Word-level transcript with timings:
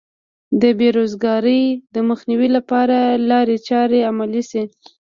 د 0.61 0.63
بې 0.77 0.89
روزګارۍ 0.97 1.63
د 1.93 1.95
مخنیوي 2.09 2.49
لپاره 2.57 2.97
لارې 3.29 3.57
چارې 3.69 3.99
عملي 4.11 4.43
شي. 4.49 4.63